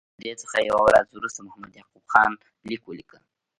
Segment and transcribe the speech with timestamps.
[0.15, 2.31] له دې څخه یوه ورځ وروسته محمد یعقوب خان
[2.67, 3.17] لیک ولیکه.